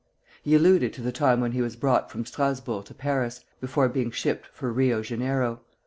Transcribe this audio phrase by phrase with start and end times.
[0.41, 4.09] He alluded to the time when he was brought from Strasburg to Paris, before being
[4.09, 5.61] shipped for Rio Janeiro.